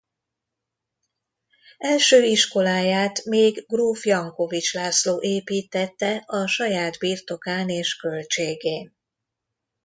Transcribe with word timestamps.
Első 1.77 2.23
iskoláját 2.23 3.25
még 3.25 3.65
gróf 3.67 4.05
Jankovich 4.05 4.75
László 4.75 5.21
építtette 5.21 6.15
a 6.25 6.47
saját 6.47 6.97
birtokán 6.97 7.69
és 7.69 7.95
költségén. 7.95 8.93